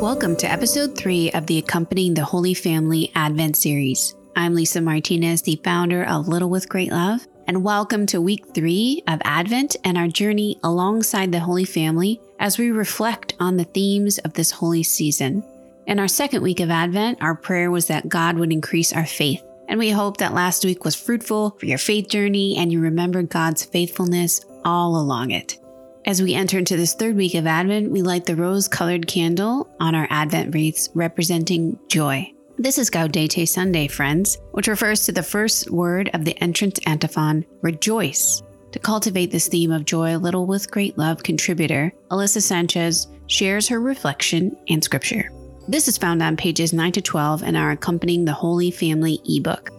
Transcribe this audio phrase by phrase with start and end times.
[0.00, 4.14] Welcome to episode three of the Accompanying the Holy Family Advent series.
[4.34, 9.02] I'm Lisa Martinez, the founder of Little with Great Love, and welcome to week three
[9.06, 14.16] of Advent and our journey alongside the Holy Family as we reflect on the themes
[14.20, 15.44] of this holy season.
[15.86, 19.44] In our second week of Advent, our prayer was that God would increase our faith.
[19.68, 23.28] And we hope that last week was fruitful for your faith journey and you remembered
[23.28, 25.58] God's faithfulness all along it.
[26.06, 29.68] As we enter into this third week of Advent, we light the rose colored candle
[29.80, 32.32] on our Advent wreaths representing joy.
[32.56, 37.44] This is Gaudete Sunday, friends, which refers to the first word of the entrance antiphon,
[37.60, 38.42] rejoice.
[38.72, 43.80] To cultivate this theme of joy, Little with Great Love contributor Alyssa Sanchez shares her
[43.80, 45.30] reflection and scripture.
[45.68, 49.70] This is found on pages 9 to 12 in our accompanying the Holy Family ebook.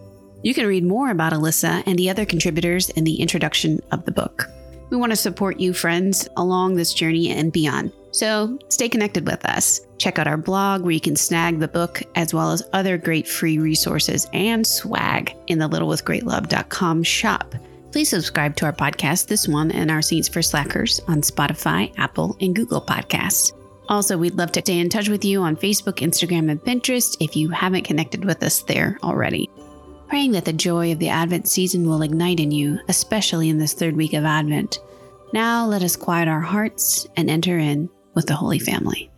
[0.44, 4.12] You can read more about Alyssa and the other contributors in the introduction of the
[4.12, 4.48] book.
[4.92, 7.92] We want to support you, friends, along this journey and beyond.
[8.10, 9.80] So stay connected with us.
[9.96, 13.26] Check out our blog where you can snag the book as well as other great
[13.26, 17.54] free resources and swag in the littlewithgreatlove.com shop.
[17.90, 22.36] Please subscribe to our podcast, this one and our Saints for Slackers on Spotify, Apple,
[22.42, 23.50] and Google Podcasts.
[23.88, 27.34] Also, we'd love to stay in touch with you on Facebook, Instagram, and Pinterest if
[27.34, 29.48] you haven't connected with us there already
[30.12, 33.72] praying that the joy of the Advent season will ignite in you, especially in this
[33.72, 34.78] third week of Advent.
[35.32, 39.10] Now let us quiet our hearts and enter in with the Holy Family.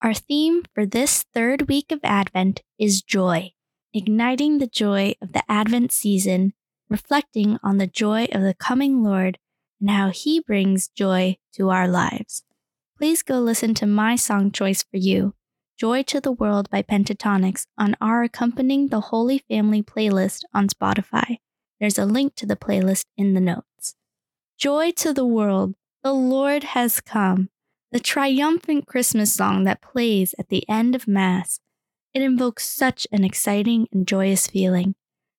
[0.00, 3.52] Our theme for this third week of Advent is joy,
[3.92, 6.54] igniting the joy of the Advent season,
[6.88, 9.38] reflecting on the joy of the coming Lord
[9.80, 12.42] and how He brings joy to our lives.
[12.96, 15.34] Please go listen to my song choice for you
[15.76, 21.38] Joy to the World by Pentatonix on our accompanying the Holy Family playlist on Spotify.
[21.80, 23.73] There's a link to the playlist in the notes.
[24.58, 27.50] Joy to the World, the Lord has come,
[27.90, 31.60] the triumphant Christmas song that plays at the end of Mass.
[32.14, 34.94] It invokes such an exciting and joyous feeling.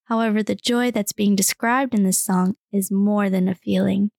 [0.06, 4.12] However, the joy that's being described in this song is more than a feeling.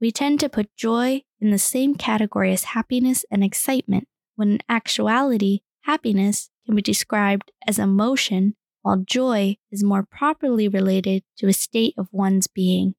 [0.00, 4.06] We tend to put joy in the same category as happiness and excitement
[4.36, 11.24] when in actuality, happiness can be described as emotion, while joy is more properly related
[11.38, 12.94] to a state of one's being.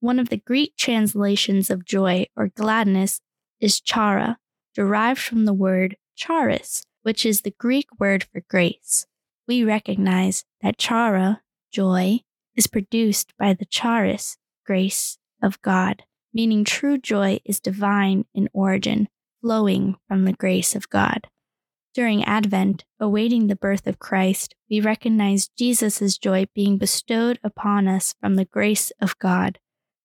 [0.00, 3.20] One of the Greek translations of joy or gladness
[3.60, 4.38] is chara,
[4.74, 9.06] derived from the word charis, which is the Greek word for grace.
[9.46, 12.20] We recognize that chara, joy,
[12.56, 19.08] is produced by the charis, grace of God, meaning true joy is divine in origin,
[19.42, 21.26] flowing from the grace of God.
[21.92, 28.14] During Advent, awaiting the birth of Christ, we recognize Jesus' joy being bestowed upon us
[28.18, 29.58] from the grace of God.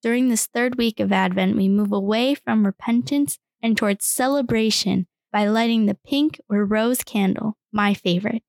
[0.05, 5.47] During this third week of Advent, we move away from repentance and towards celebration by
[5.47, 8.43] lighting the pink or rose candle, my favorite.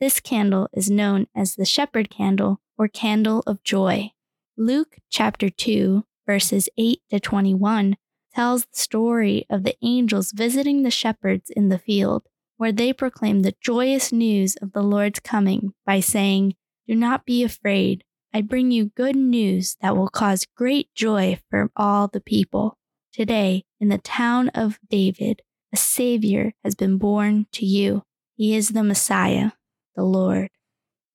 [0.00, 4.12] This candle is known as the shepherd candle or candle of joy.
[4.56, 7.98] Luke chapter 2, verses 8 to 21
[8.34, 12.22] tells the story of the angels visiting the shepherds in the field,
[12.56, 16.54] where they proclaim the joyous news of the Lord's coming by saying,
[16.88, 18.02] Do not be afraid.
[18.34, 22.78] I bring you good news that will cause great joy for all the people.
[23.12, 28.04] Today, in the town of David, a Savior has been born to you.
[28.34, 29.50] He is the Messiah,
[29.94, 30.48] the Lord.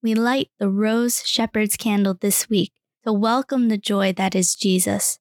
[0.00, 2.72] We light the rose shepherd's candle this week
[3.04, 5.18] to welcome the joy that is Jesus.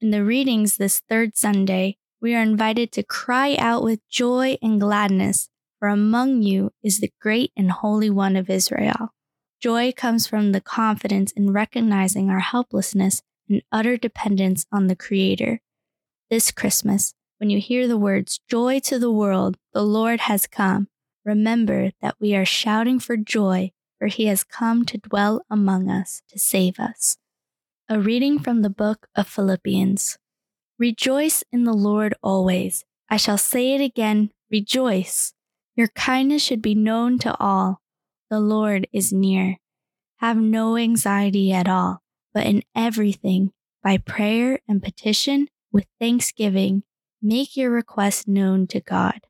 [0.00, 4.80] In the readings this third Sunday, we are invited to cry out with joy and
[4.80, 5.48] gladness,
[5.80, 9.10] for among you is the great and holy one of Israel.
[9.60, 15.60] Joy comes from the confidence in recognizing our helplessness and utter dependence on the Creator.
[16.30, 20.88] This Christmas, when you hear the words, Joy to the world, the Lord has come,
[21.26, 26.22] remember that we are shouting for joy, for he has come to dwell among us
[26.30, 27.18] to save us.
[27.86, 30.16] A reading from the book of Philippians.
[30.78, 32.84] Rejoice in the Lord always.
[33.10, 35.34] I shall say it again, rejoice.
[35.76, 37.82] Your kindness should be known to all.
[38.30, 39.58] The Lord is near.
[40.20, 42.02] Have no anxiety at all,
[42.34, 43.52] but in everything,
[43.82, 46.82] by prayer and petition, with thanksgiving,
[47.22, 49.20] make your requests known to God.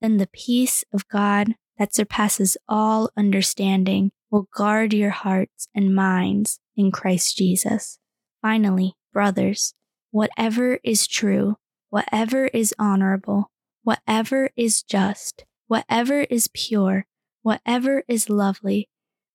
[0.00, 6.58] Then the peace of God that surpasses all understanding will guard your hearts and minds
[6.74, 7.98] in Christ Jesus.
[8.40, 9.74] Finally, brothers,
[10.10, 11.56] whatever is true,
[11.90, 13.50] whatever is honorable,
[13.82, 17.06] whatever is just, whatever is pure,
[17.42, 18.88] whatever is lovely,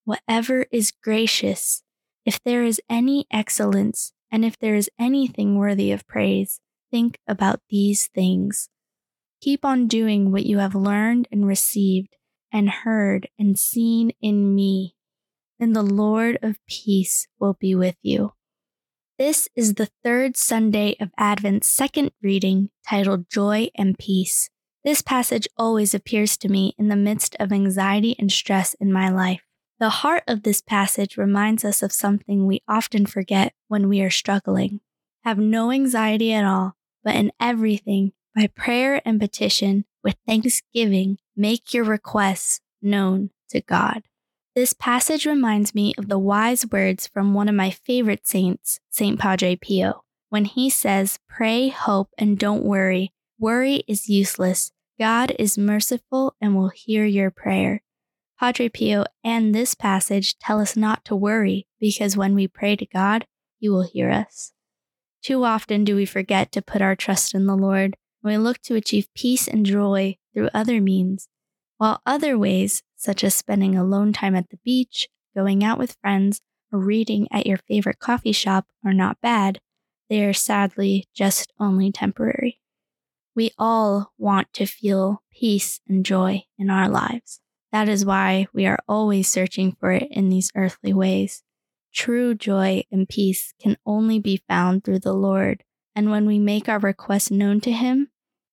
[0.09, 1.83] whatever is gracious,
[2.25, 6.59] if there is any excellence, and if there is anything worthy of praise,
[6.91, 8.69] think about these things.
[9.39, 12.15] Keep on doing what you have learned and received
[12.51, 14.95] and heard and seen in me.
[15.59, 18.33] Then the Lord of peace will be with you.
[19.19, 24.49] This is the third Sunday of Advent's second reading titled Joy and Peace.
[24.83, 29.09] This passage always appears to me in the midst of anxiety and stress in my
[29.09, 29.41] life.
[29.79, 34.09] The heart of this passage reminds us of something we often forget when we are
[34.09, 34.81] struggling.
[35.23, 41.73] Have no anxiety at all, but in everything, by prayer and petition, with thanksgiving, make
[41.73, 44.03] your requests known to God.
[44.53, 49.17] This passage reminds me of the wise words from one of my favorite saints, St.
[49.17, 53.13] Padre Pio, when he says, Pray, hope, and don't worry.
[53.39, 54.73] Worry is useless.
[54.99, 57.81] God is merciful and will hear your prayer.
[58.39, 62.85] Padre Pio and this passage tell us not to worry because when we pray to
[62.85, 63.25] God,
[63.57, 64.53] He will hear us.
[65.21, 68.59] Too often do we forget to put our trust in the Lord when we look
[68.59, 71.27] to achieve peace and joy through other means,
[71.77, 76.39] while other ways, such as spending alone time at the beach, going out with friends,
[76.71, 79.59] or reading at your favorite coffee shop, are not bad,
[80.09, 82.61] they are sadly just only temporary.
[83.35, 87.41] We all want to feel peace and joy in our lives.
[87.71, 91.43] That is why we are always searching for it in these earthly ways.
[91.93, 95.63] True joy and peace can only be found through the Lord,
[95.95, 98.09] and when we make our requests known to Him,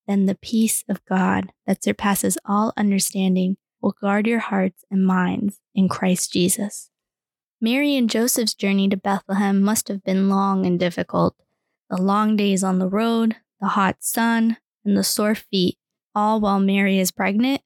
[0.07, 5.59] then the peace of God that surpasses all understanding will guard your hearts and minds
[5.75, 6.89] in Christ Jesus.
[7.59, 11.35] Mary and Joseph's journey to Bethlehem must have been long and difficult.
[11.89, 15.77] The long days on the road, the hot sun, and the sore feet,
[16.13, 17.61] all while Mary is pregnant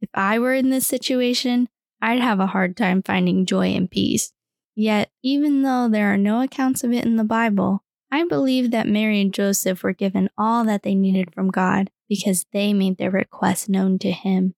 [0.00, 1.68] if I were in this situation,
[2.00, 4.32] I'd have a hard time finding joy and peace.
[4.74, 8.86] Yet, even though there are no accounts of it in the Bible, I believe that
[8.86, 13.10] Mary and Joseph were given all that they needed from God because they made their
[13.10, 14.54] requests known to Him.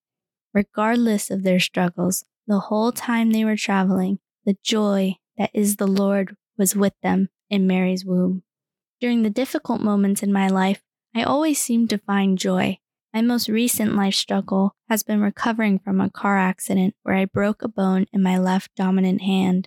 [0.53, 5.87] Regardless of their struggles, the whole time they were traveling, the joy that is the
[5.87, 8.43] Lord was with them in Mary's womb.
[9.01, 10.83] During the difficult moments in my life,
[11.15, 12.79] I always seemed to find joy.
[13.19, 17.65] My most recent life struggle has been recovering from a car accident where I broke
[17.65, 19.67] a bone in my left dominant hand.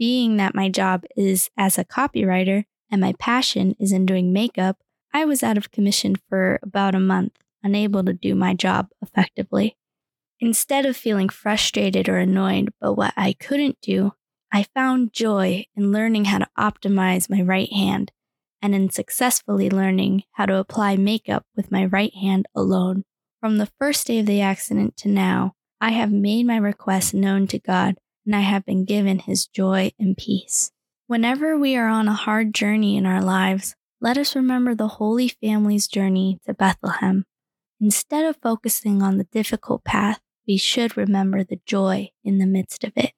[0.00, 4.78] Being that my job is as a copywriter and my passion is in doing makeup,
[5.14, 9.76] I was out of commission for about a month, unable to do my job effectively.
[10.40, 14.14] Instead of feeling frustrated or annoyed by what I couldn't do,
[14.52, 18.10] I found joy in learning how to optimize my right hand
[18.60, 23.04] and in successfully learning how to apply makeup with my right hand alone.
[23.40, 27.46] From the first day of the accident to now, I have made my request known
[27.48, 27.96] to God
[28.26, 30.70] and I have been given His joy and peace.
[31.06, 35.28] Whenever we are on a hard journey in our lives, let us remember the Holy
[35.28, 37.24] Family's journey to Bethlehem.
[37.80, 42.84] Instead of focusing on the difficult path, we should remember the joy in the midst
[42.84, 43.12] of it.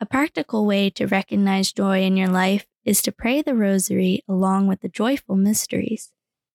[0.00, 4.66] A practical way to recognize joy in your life is to pray the rosary along
[4.66, 6.12] with the joyful mysteries.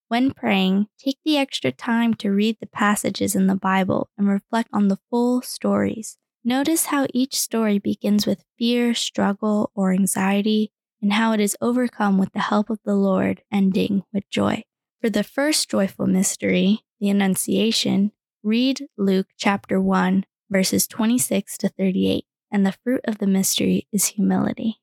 [0.07, 4.69] When praying, take the extra time to read the passages in the Bible and reflect
[4.71, 6.18] on the full stories.
[6.44, 10.71] Notice how each story begins with fear, struggle, or anxiety,
[11.01, 14.63] and how it is overcome with the help of the Lord, ending with joy.
[15.01, 18.13] For the first joyful mystery, the Annunciation,
[18.44, 24.06] read Luke chapter 1, verses 26 to 38, and the fruit of the mystery is
[24.06, 24.80] humility.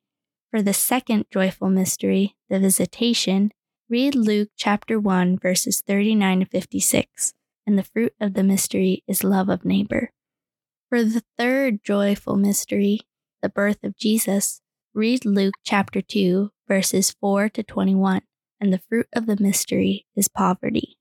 [0.54, 3.50] For the second joyful mystery, the Visitation,
[3.90, 7.34] read Luke chapter 1, verses 39 to 56,
[7.66, 10.12] and the fruit of the mystery is love of neighbor.
[10.88, 13.00] For the third joyful mystery,
[13.42, 14.60] the birth of Jesus,
[14.94, 18.20] read Luke chapter 2, verses 4 to 21,
[18.60, 20.98] and the fruit of the mystery is poverty.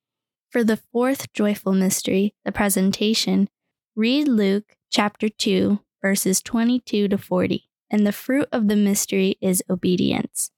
[0.50, 3.50] For the fourth joyful mystery, the presentation,
[3.96, 9.64] read Luke chapter 2, verses 22 to 40, and the fruit of the mystery is
[9.70, 10.50] obedience.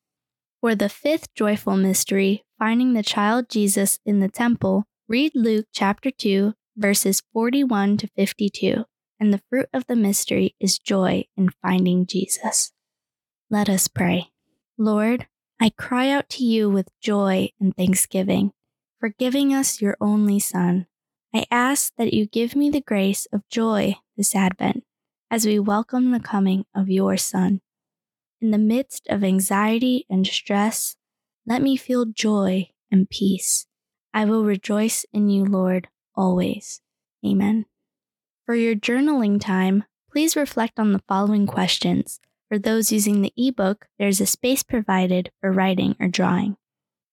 [0.62, 6.10] For the fifth joyful mystery, finding the child Jesus in the temple, read Luke chapter
[6.10, 8.86] 2, verses 41 to 52,
[9.20, 12.72] and the fruit of the mystery is joy in finding Jesus.
[13.50, 14.32] Let us pray.
[14.78, 15.28] Lord,
[15.60, 18.54] I cry out to you with joy and thanksgiving
[18.98, 20.88] for giving us your only Son.
[21.34, 24.86] I ask that you give me the grace of joy this Advent
[25.32, 27.62] as we welcome the coming of your Son.
[28.42, 30.96] In the midst of anxiety and stress,
[31.46, 33.66] let me feel joy and peace.
[34.14, 36.82] I will rejoice in you, Lord, always.
[37.26, 37.66] Amen.
[38.46, 42.20] For your journaling time, please reflect on the following questions.
[42.48, 46.58] For those using the ebook, there's a space provided for writing or drawing.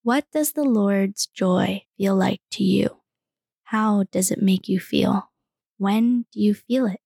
[0.02, 2.98] What does the Lord's joy feel like to you?
[3.64, 5.30] How does it make you feel?
[5.78, 7.00] When do you feel it?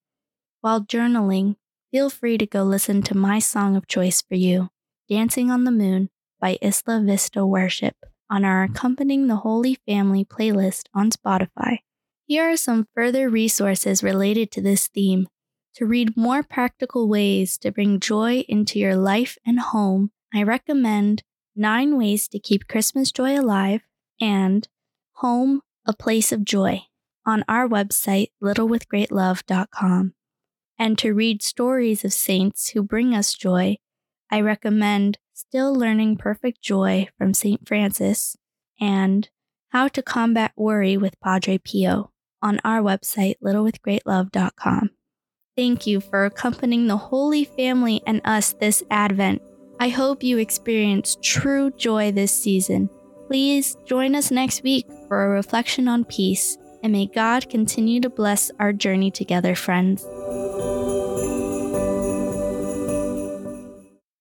[0.67, 1.55] While journaling,
[1.93, 4.71] feel free to go listen to my song of choice for you,
[5.09, 7.95] Dancing on the Moon by Isla Vista Worship,
[8.29, 11.83] on our Accompanying the Holy Family playlist on Spotify.
[12.27, 15.29] Here are some further resources related to this theme.
[15.77, 21.23] To read more practical ways to bring joy into your life and home, I recommend
[21.55, 23.83] Nine Ways to Keep Christmas Joy Alive
[24.21, 24.67] and
[25.19, 26.87] Home, a Place of Joy
[27.25, 30.16] on our website, littlewithgreatlove.com.
[30.78, 33.76] And to read stories of saints who bring us joy,
[34.30, 37.66] I recommend Still Learning Perfect Joy from St.
[37.66, 38.37] Francis
[38.80, 39.28] and
[39.71, 42.11] How to Combat Worry with Padre Pio
[42.42, 44.90] on our website, littlewithgreatlove.com.
[45.56, 49.40] Thank you for accompanying the Holy Family and us this Advent.
[49.80, 52.90] I hope you experience true joy this season.
[53.26, 58.09] Please join us next week for a reflection on peace, and may God continue to
[58.09, 60.07] bless our journey together, friends.